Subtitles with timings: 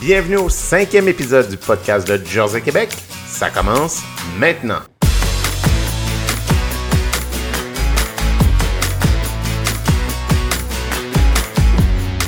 [0.00, 2.88] Bienvenue au cinquième épisode du podcast de Jersey Québec.
[3.26, 4.00] Ça commence
[4.38, 4.78] maintenant.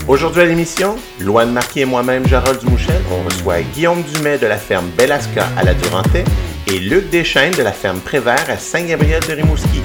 [0.08, 4.56] Aujourd'hui à l'émission, Loane Marquis et moi-même, Jarol Dumouchel, on reçoit Guillaume Dumais de la
[4.56, 6.24] ferme Belasca à la Durantais
[6.66, 9.80] et Luc Deschaines de la ferme Prévert à Saint-Gabriel de Rimouski.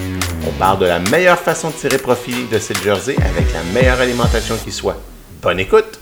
[0.48, 4.00] On parle de la meilleure façon de tirer profit de cette jersey avec la meilleure
[4.00, 5.00] alimentation qui soit.
[5.44, 5.95] Bonne écoute!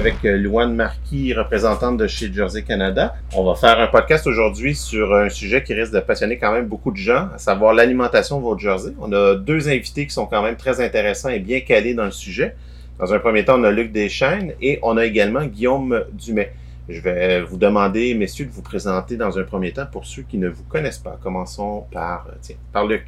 [0.00, 3.16] Avec euh, Louane Marquis, représentante de chez Jersey Canada.
[3.36, 6.68] On va faire un podcast aujourd'hui sur un sujet qui risque de passionner quand même
[6.68, 8.94] beaucoup de gens, à savoir l'alimentation de votre Jersey.
[8.98, 12.12] On a deux invités qui sont quand même très intéressants et bien calés dans le
[12.12, 12.56] sujet.
[12.98, 16.54] Dans un premier temps, on a Luc Deschaines et on a également Guillaume Dumais.
[16.88, 20.38] Je vais vous demander, messieurs, de vous présenter dans un premier temps pour ceux qui
[20.38, 21.18] ne vous connaissent pas.
[21.22, 23.04] Commençons par, euh, tiens, par Luc.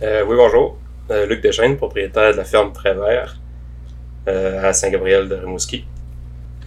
[0.00, 0.78] Euh, oui, bonjour.
[1.28, 3.40] Luc Deschaines, propriétaire de la ferme Prévert
[4.28, 5.84] à Saint-Gabriel de Rimouski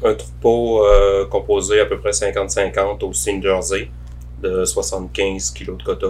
[0.04, 3.90] un troupeau euh, composé à peu près 50-50 au Steam Jersey
[4.42, 6.08] de 75 kg de quota.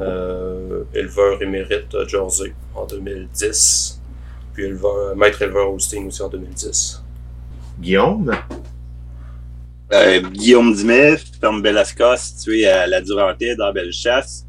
[0.00, 4.02] Euh, éleveur émérite à Jersey en 2010.
[4.52, 7.02] Puis éleveur, maître éleveur Austin aussi en 2010.
[7.80, 8.32] Guillaume?
[9.92, 14.46] Euh, Guillaume Dimet, ferme Belasca, située à la Durantais, dans Bellechasse.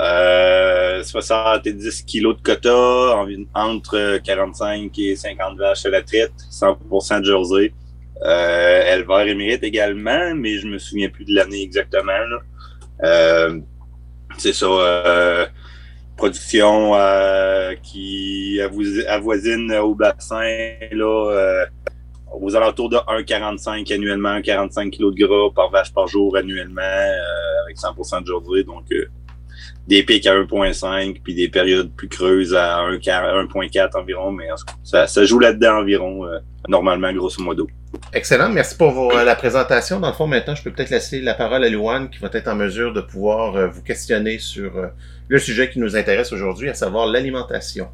[0.00, 7.24] Euh, 70 kilos de quota, entre 45 et 50 vaches à la traite, 100% de
[7.24, 7.72] Jersey.
[8.24, 12.12] Euh, éleveur émérite également, mais je me souviens plus de l'année exactement.
[13.02, 13.60] Euh,
[14.36, 14.66] c'est ça.
[14.66, 15.46] Euh,
[16.16, 18.60] production euh, qui
[19.08, 20.42] avoisine au bassin
[20.90, 21.66] là, euh,
[22.40, 26.82] aux alentours de 1,45 annuellement, 45 kg de gras par vache par jour annuellement,
[27.64, 28.64] avec 100% de Jersey.
[28.64, 28.86] Donc,
[29.88, 34.46] des pics à 1.5 puis des périodes plus creuses à 1.4 environ, mais
[34.84, 36.38] ça, ça joue là-dedans environ, euh,
[36.68, 37.66] normalement, grosso modo.
[38.12, 39.98] Excellent, merci pour euh, la présentation.
[39.98, 42.48] Dans le fond, maintenant, je peux peut-être laisser la parole à Louane qui va être
[42.48, 44.72] en mesure de pouvoir euh, vous questionner sur
[45.28, 47.88] le sujet qui nous intéresse aujourd'hui, à savoir l'alimentation.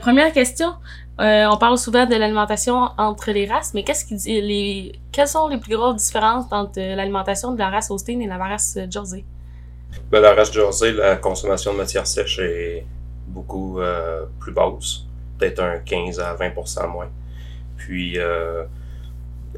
[0.00, 0.72] première question.
[1.18, 5.58] on parle souvent de l'alimentation entre les races, mais qu'est-ce qui les quelles sont les
[5.58, 9.24] plus grosses différences entre l'alimentation de la race Austin et la race Jersey?
[10.10, 12.84] La race Jersey, la consommation de matière sèche est
[13.26, 15.06] beaucoup euh, plus basse,
[15.38, 17.08] peut-être un 15 à 20% moins.
[17.76, 18.64] Puis, euh,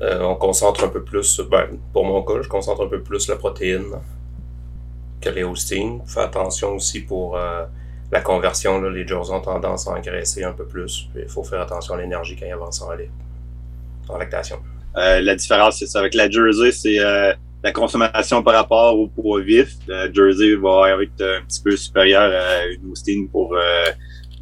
[0.01, 3.29] euh, on concentre un peu plus, ben, pour mon cas, je concentre un peu plus
[3.29, 3.97] la protéine
[5.21, 5.99] que les Austin.
[6.07, 7.37] Fais attention aussi pour
[8.13, 11.09] la conversion, là, les Jersey ont tendance à engraisser un peu plus.
[11.17, 12.91] Il faut faire attention à l'énergie quand ils avancent en,
[14.09, 14.59] en lactation.
[14.95, 15.99] la différence, c'est ça.
[15.99, 16.99] Avec la Jersey, c'est
[17.65, 19.71] la consommation par rapport au poids vif.
[19.89, 23.57] La Jersey va être un petit peu supérieure à une Austin pour...
[23.57, 23.87] Euh,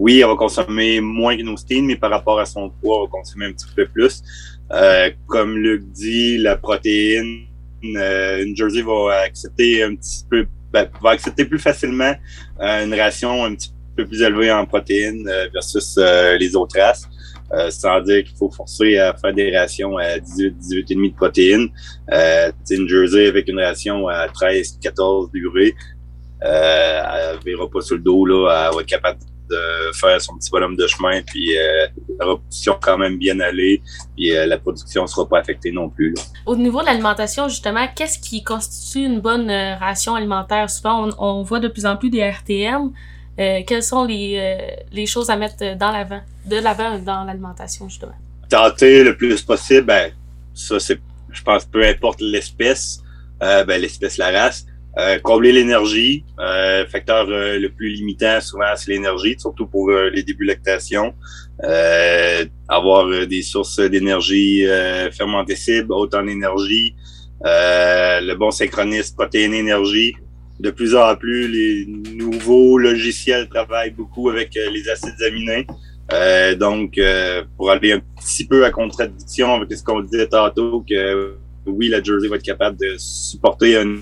[0.01, 3.11] oui, elle va consommer moins qu'une Austin, mais par rapport à son poids, elle va
[3.11, 4.25] consommer un petit peu plus.
[4.73, 7.47] Euh, comme Luc dit, la protéine,
[7.97, 12.15] euh, une Jersey va accepter un petit peu, ben, va accepter plus facilement
[12.59, 15.97] une ration un petit peu plus élevée en protéines versus
[16.41, 17.09] les autres races.
[17.55, 21.69] Euh, sans dire qu'il faut forcer à faire des rations à 18, 18,5 de protéines.
[22.11, 25.75] Euh, une Jersey avec une ration à 13, 14 degrés,
[26.45, 27.03] euh,
[27.35, 29.19] elle verra pas sur le dos, là, elle va être capable
[29.51, 31.87] de faire son petit bonhomme de chemin, puis euh,
[32.19, 33.83] la reproduction quand même bien aller,
[34.17, 36.15] puis euh, la production sera pas affectée non plus.
[36.47, 40.71] Au niveau de l'alimentation, justement, qu'est-ce qui constitue une bonne euh, ration alimentaire?
[40.71, 42.93] Souvent, on, on voit de plus en plus des RTM.
[43.39, 47.89] Euh, quelles sont les, euh, les, choses à mettre dans l'avant, de l'avant dans l'alimentation,
[47.89, 48.15] justement?
[48.49, 50.13] Tenter le plus possible, ben,
[50.55, 53.03] ça, c'est, je pense, peu importe l'espèce,
[53.43, 54.67] euh, ben, l'espèce, la race,
[54.99, 60.45] euh, combler l'énergie, euh, facteur le plus limitant souvent c'est l'énergie, surtout pour les débuts
[60.45, 61.15] lactation.
[62.69, 64.67] avoir des sources d'énergie
[65.13, 66.95] fermentescibles, haute en énergie,
[67.43, 70.15] le bon synchronisme protéine-énergie,
[70.61, 75.67] de plus en plus, les nouveaux logiciels travaillent beaucoup avec les acides aminés.
[76.13, 80.85] Euh, donc, euh, pour aller un petit peu à contradiction avec ce qu'on disait tantôt,
[80.89, 81.37] que
[81.67, 83.97] oui, la Jersey va être capable de supporter un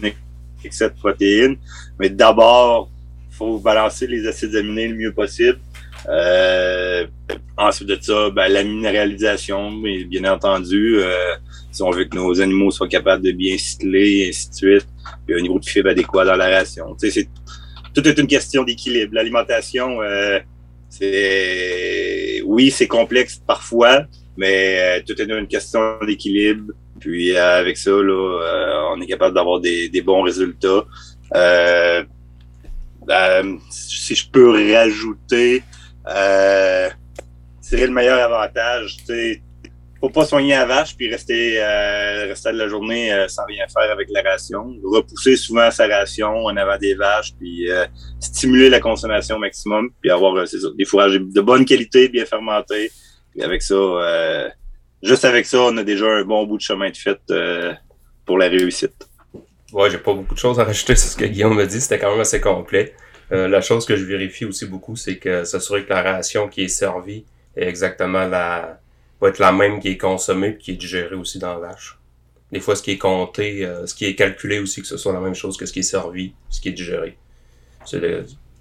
[0.65, 1.57] excès de protéines,
[1.99, 2.91] mais d'abord,
[3.31, 5.59] faut balancer les acides aminés le mieux possible.
[6.09, 7.07] Euh,
[7.57, 11.35] ensuite de ça, ben, la minéralisation, bien entendu, euh,
[11.71, 14.89] si on veut que nos animaux soient capables de bien cycler, et ainsi de suite,
[15.27, 16.95] puis un niveau de fibre adéquat dans la ration.
[17.01, 17.29] Tu sais, c'est
[17.95, 19.15] tout est une question d'équilibre.
[19.15, 20.39] L'alimentation, euh,
[22.45, 24.05] oui, c'est complexe parfois,
[24.37, 26.73] mais tout est une question d'équilibre.
[26.99, 30.85] Puis avec ça, là, on est capable d'avoir des, des, bons résultats.
[31.35, 32.05] Euh,
[33.07, 35.63] ben, si je peux rajouter,
[36.09, 36.89] euh,
[37.61, 38.99] c'est le meilleur avantage.
[39.05, 39.43] sais
[40.01, 43.67] faut pas soigner la vache puis rester euh, rester de la journée euh, sans rien
[43.69, 44.75] faire avec la ration.
[44.83, 47.87] Repousser souvent sa ration en avant des vaches puis euh,
[48.19, 50.45] stimuler la consommation au maximum puis avoir euh,
[50.77, 52.91] des fourrages de bonne qualité, bien fermentés.
[53.33, 53.77] Puis avec ça,
[55.05, 57.21] juste avec ça, on a déjà un bon bout de chemin de fait
[58.27, 59.09] pour la réussite.
[59.73, 61.81] Ouais, j'ai pas beaucoup de choses à rajouter sur ce que Guillaume m'a dit.
[61.81, 62.93] C'était quand même assez complet.
[63.31, 66.69] la chose que je vérifie aussi beaucoup, c'est que s'assurer que la ration qui est
[66.69, 67.25] servie
[67.55, 68.81] est exactement la
[69.21, 71.99] va être la même qui est consommée et qui est digérée aussi dans la vache.
[72.53, 75.13] Des fois, ce qui est compté, euh, ce qui est calculé aussi, que ce soit
[75.13, 77.17] la même chose que ce qui est servi, ce qui est digéré.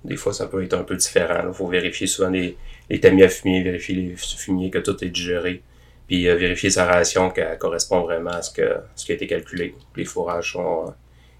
[0.04, 1.44] des fois, ça peut être un peu différent.
[1.48, 2.56] Il faut vérifier souvent les,
[2.90, 5.64] les tamis à fumier, vérifier les fumiers, que tout est digéré.
[6.08, 9.76] Puis euh, vérifier sa ration qu'elle correspond vraiment à ce, qui a été calculé.
[9.96, 10.88] Les fourrages sont.
[10.88, 10.92] Euh,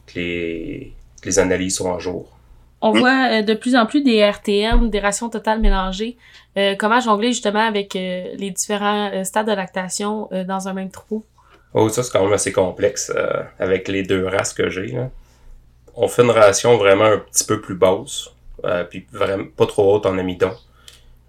[0.08, 2.39] que, les, que les analyses sont en jour.
[2.82, 6.18] On voit euh, de plus en plus des RTM, des rations totales mélangées.
[6.58, 11.26] Euh, comment jongler justement avec euh, les différents stades de lactation dans un même troupeau?
[11.74, 13.12] Oh, ça c'est quand même assez complexe
[13.60, 14.98] avec les deux races que j'ai.
[15.96, 18.30] On fait une ration vraiment un petit peu plus basse,
[18.90, 20.52] puis vraiment pas trop haute en amidon.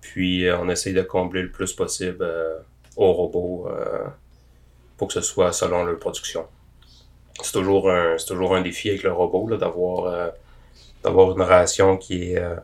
[0.01, 2.27] Puis on essaye de combler le plus possible
[2.97, 3.69] au robot
[4.97, 6.47] pour que ce soit selon leur production.
[7.43, 10.33] C'est toujours un, c'est toujours un défi avec le robot d'avoir
[11.03, 12.57] d'avoir une ration qui est euh,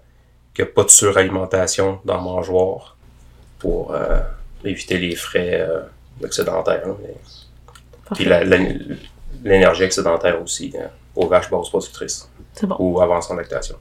[0.54, 2.96] qui a pas de suralimentation dans le mangeoire
[3.58, 4.20] pour euh,
[4.64, 5.82] éviter les frais euh,
[6.24, 6.86] excédentaires.
[8.14, 8.26] Puis
[9.44, 12.30] l'énergie excédentaire aussi hein, aux vaches basses productrices
[12.62, 12.76] bon.
[12.78, 13.76] ou avançant en lactation.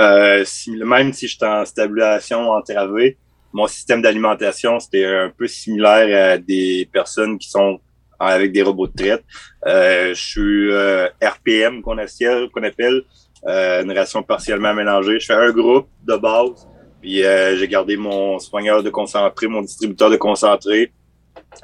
[0.00, 3.16] Euh, si, même si je suis en stabulation entravée,
[3.52, 7.80] mon système d'alimentation, c'était un peu similaire à des personnes qui sont
[8.18, 9.24] avec des robots de traite.
[9.66, 13.02] Euh, je suis euh, RPM qu'on appelle,
[13.46, 15.18] euh, une ration partiellement mélangée.
[15.18, 16.68] Je fais un groupe de base,
[17.00, 20.92] puis euh, j'ai gardé mon soigneur de concentré, mon distributeur de concentré,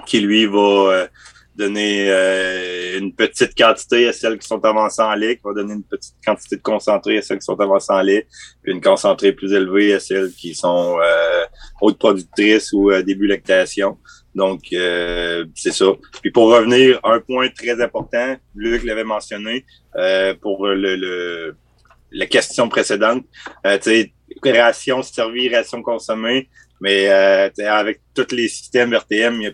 [0.06, 1.06] qui lui va euh,
[1.54, 2.08] donner
[2.98, 6.14] une petite quantité à celles qui sont avancées en lait, qui va donner une petite
[6.24, 8.26] quantité de concentré à celles qui sont avancées en lait,
[8.62, 10.98] puis une concentrée plus élevée à celles qui sont
[11.80, 13.96] hautes productrices ou début lactation.
[14.34, 15.86] Donc, c'est ça.
[16.20, 19.64] Puis pour revenir, un point très important, Luc l'avait mentionné,
[20.42, 21.56] pour le, le,
[22.10, 23.24] la question précédente.
[23.66, 24.12] Euh, tu
[24.44, 26.48] ration servie, ration consommée,
[26.80, 29.52] mais euh, avec tous les systèmes RTM, il n'y a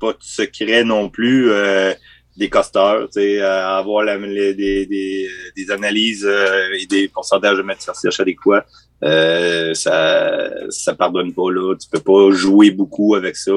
[0.00, 1.94] pas de secret non plus euh,
[2.36, 4.54] des costeurs, tu sais, avoir des,
[4.86, 8.66] des, analyses euh, et des pourcentages de matière sèche adéquats,
[9.02, 11.74] euh, ça ça pardonne pas là.
[11.76, 13.52] Tu peux pas jouer beaucoup avec ça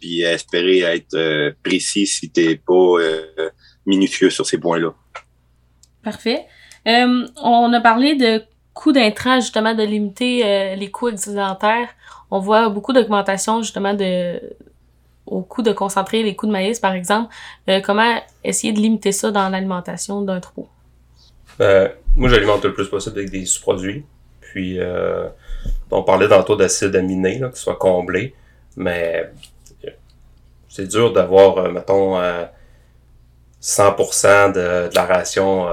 [0.00, 2.96] puis espérer être précis si t'es pas
[3.86, 4.92] minutieux sur ces points-là.
[6.02, 6.46] Parfait.
[6.86, 8.42] Euh, on a parlé de
[8.74, 11.88] coûts d'intrants, justement, de limiter euh, les coûts excédentaires.
[12.30, 13.96] On voit beaucoup d'augmentation, justement,
[15.26, 17.32] au coût de concentrer les coûts de maïs, par exemple.
[17.68, 20.68] Euh, comment essayer de limiter ça dans l'alimentation d'un troupeau?
[22.16, 24.04] moi, j'alimente le plus possible avec des sous-produits.
[24.40, 24.80] Puis,
[25.90, 28.34] on parlait tantôt d'acide aminé, qui soit comblé.
[28.76, 29.30] Mais
[30.68, 32.18] c'est dur d'avoir, mettons,
[33.62, 35.68] 100% de, de, la ration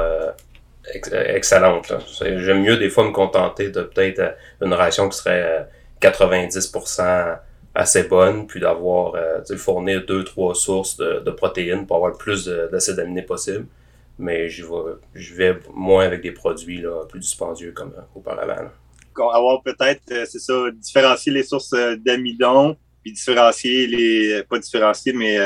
[0.94, 1.94] excellente.
[2.22, 4.32] J'aime mieux des fois me contenter de peut-être euh,
[4.62, 5.68] une ration qui serait
[6.02, 7.36] 90% euh,
[7.76, 12.46] assez bonne, puis d'avoir euh, fournir deux, trois sources de, protéines pour avoir le plus
[12.46, 13.66] d'acides aminés possible.
[14.18, 18.70] Mais je vais, vais moins avec des produits là, plus dispendieux comme auparavant.
[19.34, 21.74] Avoir peut-être, c'est ça, différencier les sources
[22.06, 24.44] d'amidon, puis différencier les.
[24.50, 25.38] pas différencier, mais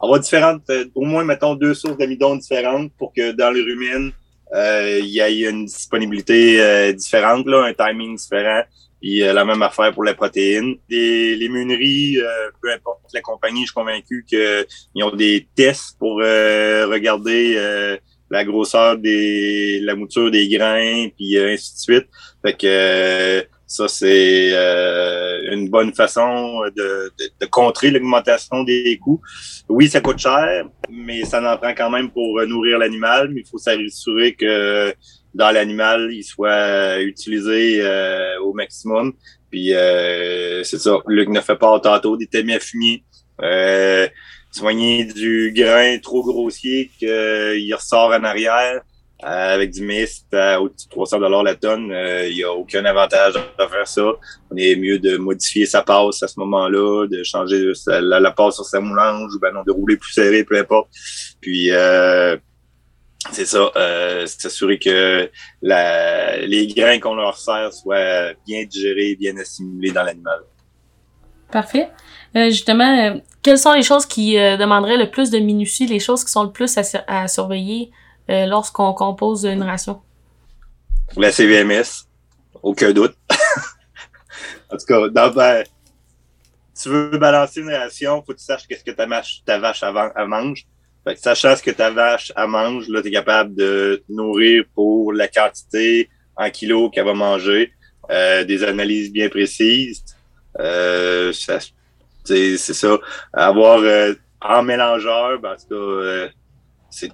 [0.00, 4.25] avoir différentes, au moins, mettons, deux sources d'amidon différentes pour que dans les rumines, euh,
[4.54, 8.62] il y a une disponibilité euh, différente, là, un timing différent.
[9.00, 10.76] Puis euh, la même affaire pour les protéines.
[10.88, 12.18] Les, les muneries,
[12.62, 17.98] peu importe la compagnie, je suis convaincu qu'ils ont des tests pour regarder
[18.28, 22.08] la grosseur des la mouture des grains, puis ainsi de suite.
[22.42, 29.20] Fait que ça, c'est euh, une bonne façon de, de, contrer l'augmentation des coûts.
[29.68, 33.46] Oui, ça coûte cher, mais ça en prend quand même pour nourrir l'animal, mais il
[33.46, 34.94] faut s'assurer que
[35.34, 39.12] dans l'animal, il soit utilisé euh, au maximum.
[39.50, 43.02] Puis euh, c'est ça, Luc ne fait pas tantôt des tamis à fumier.
[44.52, 48.80] soigner du grain trop grossier qu'il ressort en arrière.
[49.24, 52.52] Euh, avec du mist à au-dessus de 300 dollars la tonne, euh, il n'y a
[52.52, 54.12] aucun avantage à faire ça.
[54.50, 58.64] On est mieux de modifier sa passe à ce moment-là, de changer la, passe sur
[58.66, 60.88] sa moulange, ou ben non, de rouler plus serré, peu importe.
[61.40, 62.36] Puis euh,
[63.32, 65.30] c'est ça, euh, s'assurer que
[65.62, 70.40] la, les grains qu'on leur sert soient bien digérés, bien assimilés dans l'animal.
[71.50, 71.88] Parfait.
[72.36, 76.00] Euh, justement, euh, quelles sont les choses qui euh, demanderaient le plus de minutie, les
[76.00, 77.90] choses qui sont le plus à surveiller
[78.30, 80.00] euh, lorsqu'on compose une ration?
[81.16, 82.06] La CVMS,
[82.62, 83.16] aucun doute.
[84.70, 85.64] en tout cas, dans, ben,
[86.80, 89.82] tu veux balancer une ration, faut que tu saches qu'est-ce que ta, mâche- ta vache
[89.82, 90.66] elle mange.
[91.04, 94.12] Fait que sachant ce que ta vache elle mange, là, tu es capable de te
[94.12, 97.72] nourrir pour la quantité en kilos qu'elle va manger.
[98.10, 100.04] Euh, des analyses bien précises.
[100.60, 102.98] Euh, c'est ça.
[103.32, 103.80] Avoir
[104.40, 106.28] en mélangeur, ben, en
[106.90, 107.10] c'est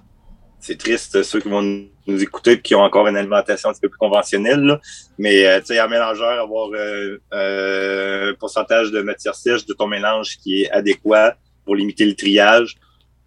[0.63, 1.61] c'est triste ceux qui vont
[2.07, 4.79] nous écouter et qui ont encore une alimentation un petit peu plus conventionnelle.
[5.17, 9.73] Mais euh, tu sais, en mélangeur, avoir euh, euh, un pourcentage de matière sèche de
[9.73, 12.75] ton mélange qui est adéquat pour limiter le triage.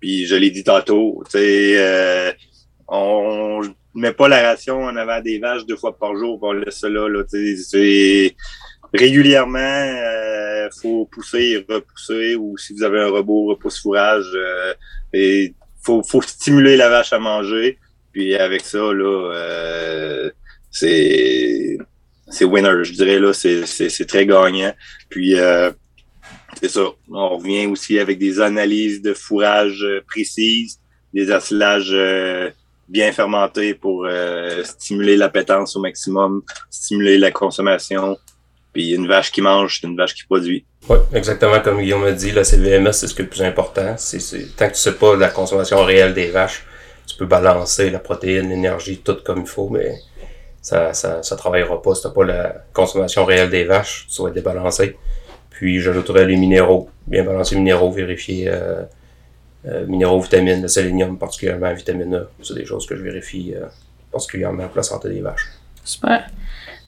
[0.01, 2.33] Puis je l'ai dit tantôt, tu sais, euh,
[2.89, 3.61] on
[3.95, 6.89] met pas la ration en avant des vaches deux fois par jour, on laisse ça
[6.89, 7.23] là.
[7.29, 8.35] c'est
[8.95, 14.75] régulièrement, euh, faut pousser repousser, ou si vous avez un robot repousse fourrage, euh,
[15.13, 15.55] et
[15.87, 17.79] faut, faut stimuler la vache à manger.
[18.13, 20.31] Puis avec ça, là, euh,
[20.71, 21.79] c'est
[22.29, 24.75] c'est winner, je dirais là, c'est très gagnant.
[25.09, 25.71] Puis euh,
[26.61, 26.87] c'est ça.
[27.11, 30.81] On revient aussi avec des analyses de fourrage euh, précises,
[31.15, 32.51] des asselages euh,
[32.89, 38.17] bien fermentés pour euh, stimuler l'appétence au maximum, stimuler la consommation.
[38.77, 40.67] Puis une vache qui mange, c'est une vache qui produit.
[40.91, 43.95] Oui, exactement comme Guillaume a dit, la CVMS, c'est ce qui est le plus important.
[43.97, 44.19] C'est,
[44.55, 46.67] tant que tu sais pas la consommation réelle des vaches,
[47.07, 49.95] tu peux balancer la protéine, l'énergie, tout comme il faut, mais
[50.61, 54.29] ça, ça, ça travaillera pas si t'as pas la consommation réelle des vaches, ça va
[54.29, 54.99] être débalancé.
[55.49, 58.83] Puis j'ajouterais les minéraux, bien balancer minéraux, vérifier euh,
[59.65, 62.27] euh, minéraux, vitamines, le sélénium, particulièrement vitamine A.
[62.43, 63.69] C'est des choses que je vérifie euh,
[64.13, 65.49] particulièrement pour la santé des vaches.
[65.83, 66.29] Super.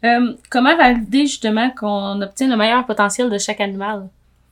[0.05, 4.09] Euh, comment valider justement qu'on obtient le meilleur potentiel de chaque animal?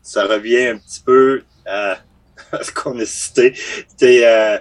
[0.06, 1.98] ça revient un petit peu à,
[2.62, 3.54] ce qu'on a cité.
[3.96, 4.56] C'est euh,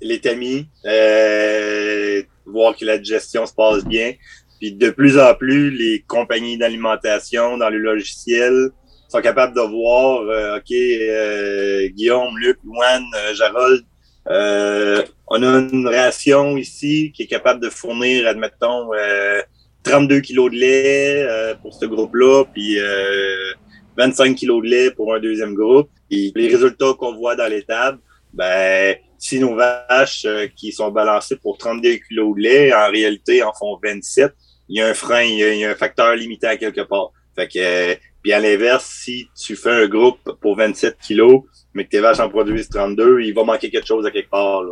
[0.00, 4.14] les tamis, euh, voir que la digestion se passe bien.
[4.60, 8.70] Puis de plus en plus, les compagnies d'alimentation dans le logiciel
[9.08, 13.84] sont capables de voir, euh, OK, euh, Guillaume, Luc, euh, Jarold,
[14.28, 19.42] euh, on a une ration ici qui est capable de fournir, admettons, euh,
[19.86, 23.52] 32 kilos de lait euh, pour ce groupe-là, puis euh,
[23.96, 25.88] 25 kilos de lait pour un deuxième groupe.
[26.10, 27.98] Les résultats qu'on voit dans les tables,
[28.32, 33.42] ben, si nos vaches euh, qui sont balancées pour 32 kilos de lait, en réalité,
[33.42, 34.32] en font 27,
[34.68, 37.12] il y a un frein, il y a, un facteur limité à quelque part.
[37.36, 41.42] Fait que, euh, puis à l'inverse, si tu fais un groupe pour 27 kilos,
[41.74, 44.62] mais que tes vaches en produisent 32, il va manquer quelque chose à quelque part.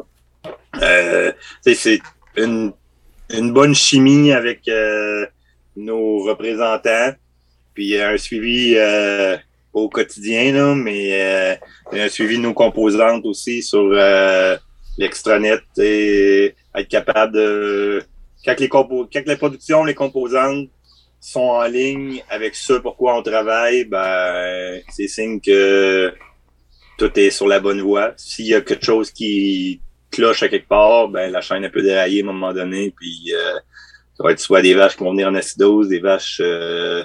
[0.83, 2.00] Euh, c'est
[2.37, 2.73] une,
[3.31, 5.26] une bonne chimie avec euh,
[5.76, 7.12] nos représentants,
[7.75, 9.37] puis un suivi euh,
[9.73, 11.54] au quotidien, là, mais euh,
[11.93, 14.57] un suivi de nos composantes aussi sur euh,
[14.99, 18.02] l'extranet et être capable de
[18.45, 20.69] quand les compo quand les productions, les composantes
[21.21, 26.12] sont en ligne avec ce pourquoi on travaille, ben c'est signe que
[26.99, 28.12] tout est sur la bonne voie.
[28.16, 29.81] S'il y a quelque chose qui
[30.14, 33.33] cloche à quelque part, ben la chaîne elle peut dérailler à un moment donné, puis
[33.35, 33.59] euh,
[34.16, 37.02] ça va être soit des vaches qui vont venir en acidose, des vaches euh,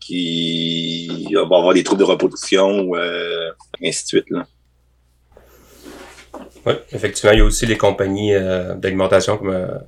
[0.00, 3.50] qui vont avoir des troubles de reproduction, euh,
[3.84, 4.30] ainsi de suite.
[4.30, 4.46] Là.
[6.66, 8.34] Oui, effectivement, il y a aussi les compagnies
[8.76, 9.78] d'alimentation euh,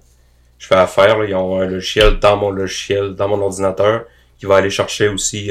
[0.59, 1.19] je fais affaire.
[1.19, 4.05] Là, ils ont un logiciel dans mon logiciel, dans mon ordinateur,
[4.39, 5.51] qui va aller chercher aussi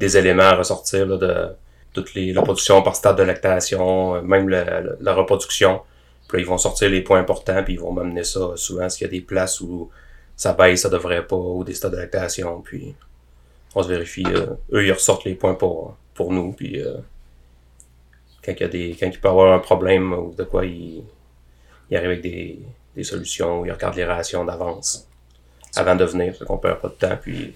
[0.00, 1.48] des éléments à ressortir là, de
[2.14, 5.80] les, la production par stade de lactation, euh, même la, reproduction.
[6.28, 9.06] Puis là, ils vont sortir les points importants, puis ils vont m'amener ça souvent s'il
[9.06, 9.90] y a des places où
[10.36, 12.94] ça baisse, ça devrait pas, ou des stades de lactation, puis
[13.74, 14.24] on se vérifie.
[14.26, 16.96] euh, eux, ils ressortent les points pour, pour nous, puis euh,
[18.44, 21.02] quand il y a des quand il peut avoir un problème ou de quoi il,
[21.90, 22.58] il arrive avec des,
[22.94, 25.08] des solutions, il regarde les rations d'avance
[25.76, 27.18] avant de venir, fait qu'on perd pas de temps.
[27.20, 27.54] Puis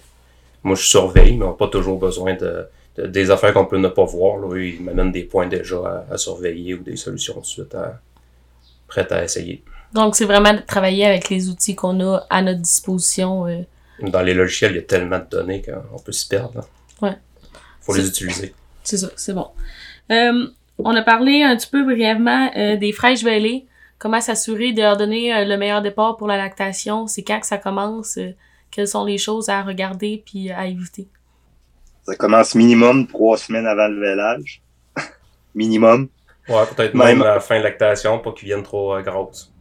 [0.63, 3.79] moi je surveille, mais on n'a pas toujours besoin de, de- des affaires qu'on peut
[3.79, 4.39] ne pas voir.
[4.39, 5.77] Là, ils m'amènent des points déjà
[6.11, 8.01] à, à surveiller ou des solutions de suite à,
[8.89, 9.63] prêtes à essayer.
[9.93, 13.47] Donc, c'est vraiment de travailler avec les outils qu'on a à notre disposition.
[13.47, 13.63] euh.
[14.01, 16.53] Dans les logiciels, il y a tellement de données qu'on peut s'y perdre.
[16.57, 16.65] là.
[17.09, 17.17] Ouais.
[17.83, 18.55] Faut les utiliser.
[18.83, 19.49] C'est ça, c'est bon.
[20.11, 20.47] Euh,
[20.79, 23.67] on a parlé un petit peu brièvement euh, des fraîches vêlées.
[23.99, 27.07] Comment s'assurer de leur donner le meilleur départ pour la lactation?
[27.07, 28.19] C'est quand que ça commence?
[28.73, 31.07] quelles sont les choses à regarder puis à éviter?
[32.03, 34.63] Ça commence minimum trois semaines avant le vélage.
[35.55, 36.09] minimum.
[36.49, 39.53] Ouais, peut-être même, à la fin de lactation, pas qu'ils viennent trop euh, grosses.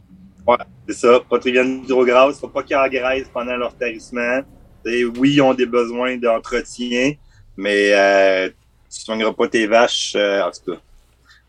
[0.46, 0.56] Ouais,
[0.88, 1.20] c'est ça.
[1.28, 2.40] Pas qu'ils viennent trop grosses.
[2.40, 4.40] Faut pas qu'ils engraissent pendant leur tarissement.
[4.84, 7.14] oui, ils ont des besoins d'entretien,
[7.56, 10.80] mais euh, tu ne soigneras pas tes vaches, euh, en tout cas.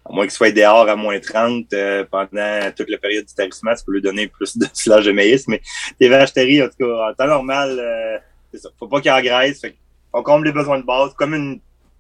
[0.06, 3.74] À moins qu'ils soient dehors à moins 30 euh, pendant toute la période du tarissement,
[3.74, 5.62] tu peux lui donner plus de silage de maïs, mais
[6.00, 8.18] tes vaches taries, en tout cas, en temps normal, euh,
[8.52, 8.70] c'est ça.
[8.78, 9.62] Faut pas qu'ils engraissent.
[9.62, 9.76] Fait
[10.14, 11.60] on comble les besoins de base comme une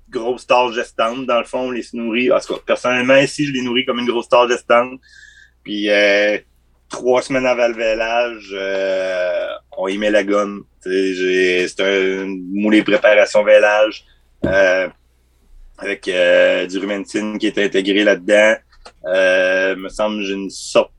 [0.09, 2.31] grosse star gestante, dans le fond, les se nourrit.
[2.31, 4.99] En tout personnellement, ici, je les nourris comme une grosse star gestante.
[5.63, 6.37] Puis euh,
[6.89, 10.65] trois semaines avant le vélage, euh, on y met la gomme.
[10.81, 14.05] C'est un moulé préparation vélage
[14.45, 14.87] euh,
[15.77, 18.55] avec euh, du rumentine qui est intégré là-dedans.
[19.05, 20.91] Euh, me semble j'ai une sorte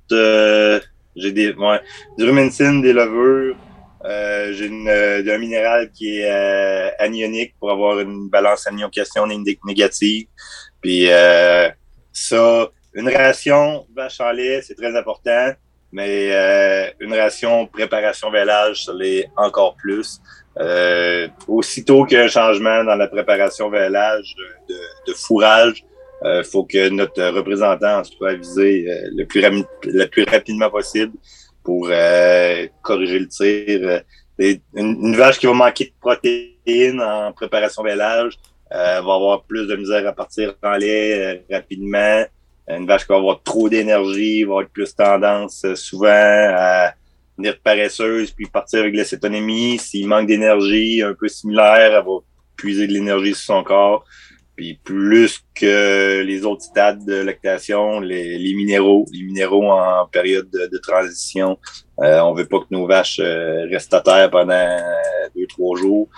[1.17, 1.81] j'ai des ouais,
[2.19, 3.57] du rumentine, des levures,
[4.05, 9.27] euh, j'ai un minéral qui est euh, anionique pour avoir une balance anion-question
[9.65, 10.27] négative.
[10.83, 11.69] Puis euh,
[12.13, 15.53] ça, une ration vache en lait, c'est très important,
[15.91, 20.21] mais euh, une ration préparation vélage, ça l'est encore plus.
[20.61, 24.35] Euh, aussitôt qu'il y a un changement dans la préparation vélage
[24.69, 24.75] de,
[25.09, 25.85] de, fourrage,
[26.27, 31.13] il faut que notre représentant soit avisé le, plus le plus rapidement possible
[31.65, 34.03] pour euh, corriger le tir.
[34.39, 38.35] Euh, une, vache qui va manquer de protéines en préparation vélage
[38.73, 42.25] euh, va avoir plus de misère à partir en lait rapidement.
[42.69, 46.95] Une vache qui va avoir trop d'énergie va avoir plus tendance souvent à
[47.37, 49.79] venir paresseuse puis partir avec l'acétonémie.
[49.79, 52.19] S'il manque d'énergie, un peu similaire, elle va
[52.57, 54.05] puiser de l'énergie sur son corps.
[54.57, 60.79] Puis plus que les autres stades de lactation, les, minéraux, les minéraux en période de,
[60.79, 61.59] transition,
[62.01, 64.79] euh, on veut pas que nos vaches euh, restent à terre pendant
[65.35, 66.09] deux, trois jours.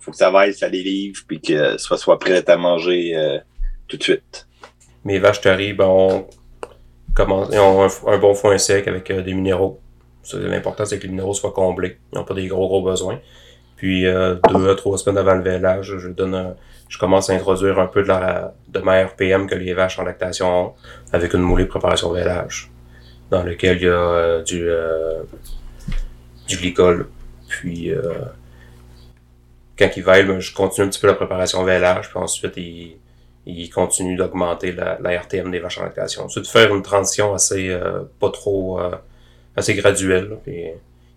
[0.00, 3.38] faut que ça vaille, ça les livre, puis que soit soit prêt à manger euh,
[3.88, 4.46] tout de suite.
[5.04, 6.26] Mes vaches taries, ben, on,
[7.14, 9.80] comment, ont un, bon foin sec avec euh, des minéraux.
[10.34, 11.98] L'important, c'est que les minéraux soient comblés.
[12.12, 13.20] Ils n'ont pas des gros, gros besoins.
[13.76, 16.54] Puis deux à trois semaines avant le vélage, je donne un
[16.88, 20.04] je commence à introduire un peu de, la, de meilleur PM que les vaches en
[20.04, 20.72] lactation ont,
[21.12, 22.70] avec une moulée préparation vélage,
[23.30, 25.22] dans lequel il y a euh, du, euh,
[26.48, 27.08] du glycol.
[27.48, 28.02] Puis, euh,
[29.78, 32.96] quand ils veillent, ben, je continue un petit peu la préparation vélage, puis ensuite, il,
[33.46, 36.28] il continue d'augmenter la, la, RTM des vaches en lactation.
[36.28, 37.76] C'est de faire une transition assez,
[38.18, 38.80] pas trop,
[39.56, 40.38] assez graduelle,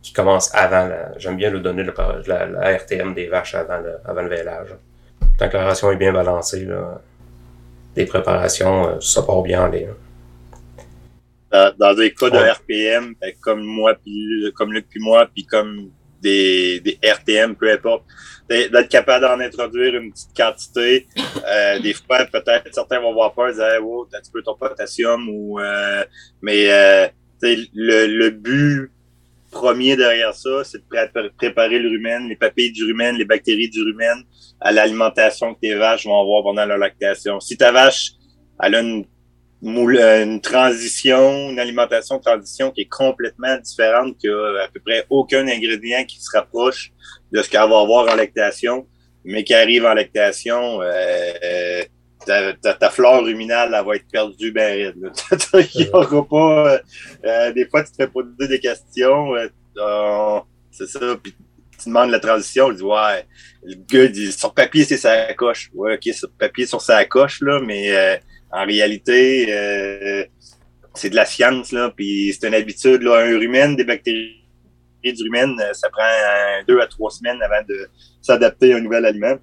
[0.01, 3.97] qui commence avant la, j'aime bien le donner la, la, RTM des vaches avant le,
[4.05, 4.75] avant le vélage
[5.39, 7.01] tant que la ration est bien balancée, là,
[7.95, 9.89] des préparations, euh, ça part bien en lait.
[11.51, 15.89] Dans, des cas de RPM, ben, comme moi, puis comme Luc puis moi, puis comme
[16.21, 18.03] des, des RTM, peu importe,
[18.47, 21.07] d'être capable d'en introduire une petite quantité.
[21.47, 24.55] Euh, des fois, peut-être certains vont avoir peur, dire wow, t'as un petit peu ton
[24.55, 26.03] potassium ou euh,
[26.41, 27.07] mais euh,
[27.41, 28.91] le, le but
[29.49, 33.81] premier derrière ça, c'est de préparer le rumen, les papilles du rumen, les bactéries du
[33.83, 34.23] rumen
[34.61, 37.39] à l'alimentation que tes vaches vont avoir pendant leur lactation.
[37.39, 38.11] Si ta vache
[38.61, 39.05] elle a une,
[39.61, 45.47] une transition, une alimentation transition qui est complètement différente, qui a à peu près aucun
[45.47, 46.91] ingrédient qui se rapproche
[47.31, 48.87] de ce qu'elle va avoir en lactation,
[49.23, 51.83] mais qui arrive en lactation, euh,
[52.61, 55.67] ta, ta, flore ruminale elle va être perdue ben raide.
[55.75, 56.73] Il y aura pas.
[56.73, 56.79] Euh,
[57.25, 59.35] euh, des fois, tu te fais poser des questions.
[59.35, 60.39] Euh,
[60.71, 60.99] c'est ça.
[61.21, 61.35] Puis
[61.81, 63.25] tu demandes la transition, il dit Ouais,
[63.63, 65.71] le gars dit sur papier, c'est sa coche.
[65.73, 70.27] Ouais, ok, sur papier, sur sa coche, là, mais en réalité,
[70.93, 74.35] c'est de la science, là, puis c'est une habitude, là, un rumen, des bactéries
[75.03, 76.03] du rumen, ça prend
[76.67, 77.87] deux à trois semaines avant de
[78.21, 79.37] s'adapter à un nouvel aliment.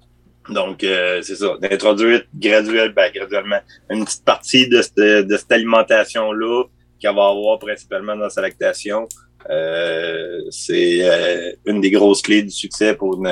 [0.49, 5.51] Donc, euh, c'est ça, d'introduire graduellement, ben, graduellement une petite partie de, cette, de cette
[5.51, 6.63] alimentation-là
[6.99, 9.07] qu'elle va avoir principalement dans sa lactation.
[9.49, 13.29] Euh, c'est euh, une des grosses clés du succès pour une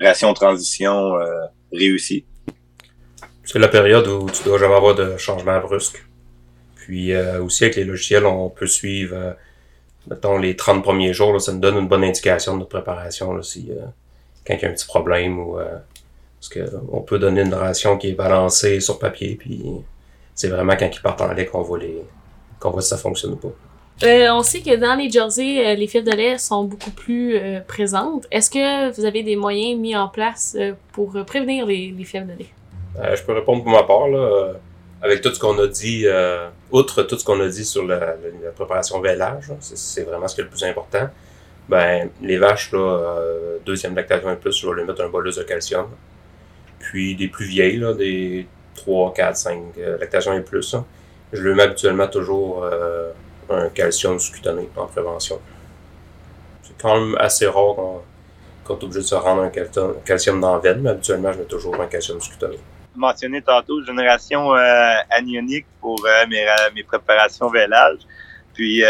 [0.00, 1.14] ration transition
[1.72, 2.24] réussie.
[3.44, 6.04] C'est la période où tu dois jamais avoir de changement brusque.
[6.76, 9.36] Puis aussi avec les logiciels, on peut suivre,
[10.08, 13.32] mettons, les 30 premiers jours, là, ça nous donne une bonne indication de notre préparation,
[13.32, 13.70] là, si,
[14.46, 15.58] quand il y a un petit problème ou
[16.44, 19.62] parce qu'on peut donner une ration qui est balancée sur papier, puis
[20.34, 22.02] c'est vraiment quand ils partent en lait qu'on voit, les,
[22.60, 23.52] qu'on voit si ça fonctionne ou pas.
[24.02, 27.36] Euh, on sait que dans les jerseys, euh, les fils de lait sont beaucoup plus
[27.36, 28.26] euh, présentes.
[28.30, 30.56] Est-ce que vous avez des moyens mis en place
[30.92, 33.16] pour prévenir les, les fièvres de lait?
[33.16, 34.08] je peux répondre pour ma part.
[34.08, 34.54] Là,
[35.00, 36.06] avec tout ce qu'on a dit,
[36.70, 38.16] outre tout ce qu'on a dit sur la,
[38.54, 41.08] préparation vélage, c'est, vraiment ce qui est le plus important.
[41.68, 43.18] Ben, les vaches, là,
[43.64, 45.86] deuxième lactation et plus, je vais leur mettre un bolus de calcium
[46.84, 49.58] puis des plus vieilles, là, des 3, 4, 5
[50.00, 50.76] lactations et plus.
[51.32, 53.10] Je le mets habituellement toujours euh,
[53.50, 55.40] un calcium sous-cutané en prévention.
[56.62, 58.00] C'est quand même assez rare qu'on
[58.64, 59.50] qu'on est obligé de se rendre un
[60.06, 62.56] calcium dans la veine, mais habituellement, je mets toujours un calcium sous-cutané.
[62.96, 67.98] mentionné tantôt, génération euh, anionique pour euh, mes, mes préparations vélage.
[68.54, 68.82] Puis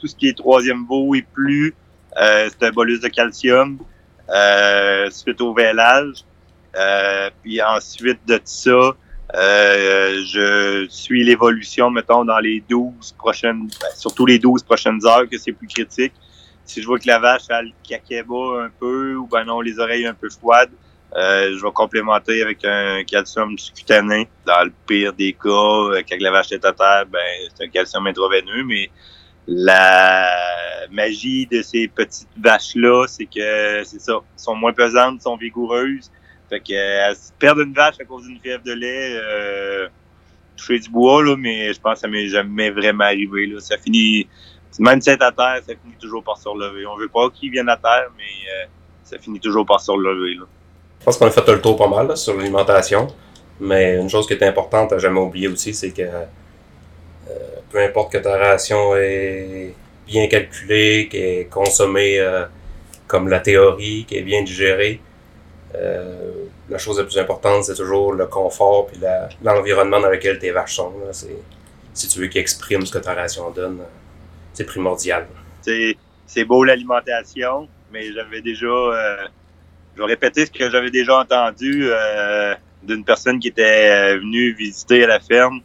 [0.00, 1.74] tout ce qui est troisième beau et plus,
[2.16, 3.78] c'est un bolus de calcium
[5.10, 6.24] suite au vélage.
[7.42, 8.96] Puis ensuite de ça,
[9.32, 15.38] je suis l'évolution, mettons, dans les 12 prochaines, ben, surtout les 12 prochaines heures que
[15.38, 16.12] c'est plus critique
[16.64, 19.78] si je vois que la vache a le caquet-bas un peu ou ben non les
[19.78, 20.70] oreilles un peu froides,
[21.16, 24.28] euh, je vais complémenter avec un calcium cutané.
[24.46, 27.20] Dans le pire des cas, euh, quand la vache est à terre, ben
[27.54, 28.90] c'est un calcium intraveineux, mais
[29.46, 30.26] la
[30.90, 36.10] magie de ces petites vaches-là, c'est que c'est ça, sont moins pesantes, sont vigoureuses.
[36.54, 39.88] Fait que euh, perdre une vache à cause d'une fièvre de lait, euh,
[40.56, 43.46] toucher du bois, là, mais je pense que ça m'est jamais vraiment arrivé.
[43.46, 43.60] Là.
[43.60, 44.28] Ça finit
[44.78, 46.86] même si c'est à terre, ça finit toujours par se relever.
[46.86, 48.66] On veut pas qu'il vienne à terre, mais euh,
[49.04, 50.34] ça finit toujours par se relever.
[50.34, 50.46] Là.
[51.00, 53.08] Je pense qu'on a fait le tour pas mal sur l'alimentation.
[53.60, 56.24] Mais une chose qui est importante à jamais oublier aussi, c'est que euh,
[57.70, 59.74] peu importe que ta ration est
[60.06, 62.44] bien calculée, qu'elle est consommée euh,
[63.06, 65.00] comme la théorie, qu'elle est bien digérée,
[66.68, 68.98] la chose la plus importante, c'est toujours le confort et
[69.42, 70.92] l'environnement dans lequel tes vaches sont.
[71.92, 73.80] Si tu veux qu'ils expriment ce que ta ration donne
[74.54, 75.26] c'est primordial.
[76.26, 79.26] C'est beau l'alimentation, mais j'avais déjà, euh,
[79.94, 84.54] je vais répéter ce que j'avais déjà entendu euh, d'une personne qui était euh, venue
[84.54, 85.60] visiter à la ferme.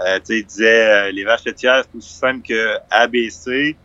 [0.00, 3.76] Euh, il disait les vaches laitières, c'est aussi simple que ABC.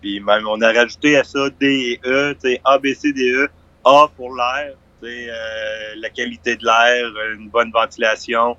[0.00, 3.48] Puis même on a rajouté à ça D et E, A, B, C, D, E.
[3.84, 8.56] A pour l'air, la qualité de l'air, une bonne ventilation.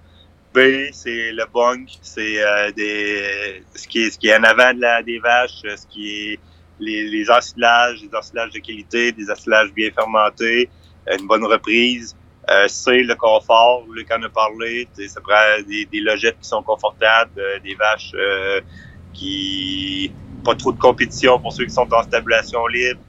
[0.53, 4.73] B, c'est le bunk, c'est euh, des ce qui est ce qui est en avant
[4.73, 6.39] de la, des vaches, ce qui est
[6.77, 10.69] les, les ensilages, les ensilages de qualité, des ensilages bien fermentés,
[11.07, 12.17] une bonne reprise.
[12.49, 16.63] Euh, C, le confort, Luc en a parlé, ça prend des, des logettes qui sont
[16.63, 18.59] confortables, euh, des vaches euh,
[19.13, 20.11] qui
[20.43, 22.99] pas trop de compétition pour ceux qui sont en stabulation libre,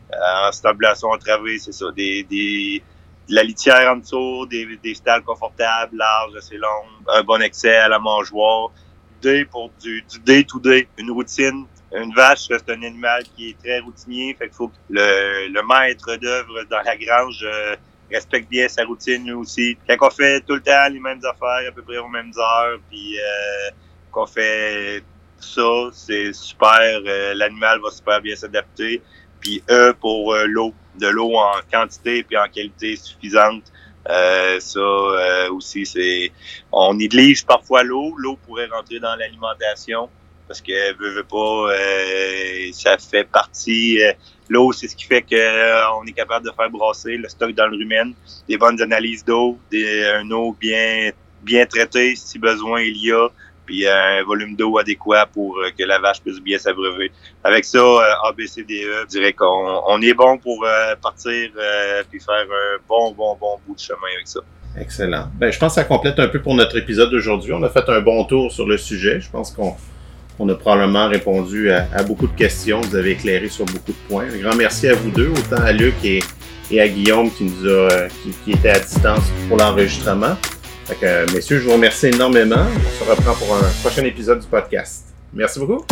[0.46, 2.91] en stabulation entravée, c'est ça, des, des de
[3.32, 7.88] la litière en dessous, des, des stalles confortables, larges, assez longues, un bon accès à
[7.88, 8.70] la mangeoire.
[9.22, 11.66] D pour du, du day to day, une routine.
[11.94, 15.62] Une vache, c'est un animal qui est très routinier, fait qu'il faut que le, le
[15.62, 17.76] maître d'œuvre dans la grange euh,
[18.10, 19.76] respecte bien sa routine lui aussi.
[19.88, 22.78] Quand on fait tout le temps les mêmes affaires, à peu près aux mêmes heures,
[22.90, 23.70] puis euh,
[24.10, 25.02] qu'on fait
[25.38, 27.00] ça, c'est super.
[27.06, 29.02] Euh, l'animal va super bien s'adapter.
[29.40, 33.64] Puis E pour euh, l'eau de l'eau en quantité puis en qualité suffisante.
[34.08, 36.32] Euh, ça euh, aussi, c'est.
[36.72, 38.14] On néglige parfois l'eau.
[38.16, 40.08] L'eau pourrait rentrer dans l'alimentation
[40.48, 44.02] parce que veut, veut pas, euh, ça fait partie.
[44.02, 44.12] Euh,
[44.48, 47.68] l'eau, c'est ce qui fait que on est capable de faire brasser le stock dans
[47.68, 48.12] le rumen.
[48.48, 53.28] Des bonnes analyses d'eau, des un eau bien bien traitée si besoin il y a
[53.72, 57.10] puis un volume d'eau adéquat pour euh, que la vache puisse bien s'abreuver.
[57.42, 61.50] Avec ça, euh, ABCDE, je dirais qu'on on est bon pour euh, partir
[62.10, 64.40] puis faire un bon, bon, bon bout de chemin avec ça.
[64.78, 65.28] Excellent.
[65.36, 67.54] Ben, je pense que ça complète un peu pour notre épisode d'aujourd'hui.
[67.54, 69.20] On a fait un bon tour sur le sujet.
[69.20, 69.74] Je pense qu'on
[70.38, 72.82] on a probablement répondu à, beaucoup de questions.
[72.82, 74.26] Vous avez éclairé sur beaucoup de points.
[74.34, 76.20] Un grand merci à vous deux, autant à Luc et,
[76.78, 78.08] à Guillaume qui nous a,
[78.44, 80.36] qui était à distance pour l'enregistrement.
[80.92, 82.66] Fait que, messieurs, je vous remercie énormément.
[82.66, 85.06] On se reprend pour un prochain épisode du podcast.
[85.32, 85.86] Merci beaucoup.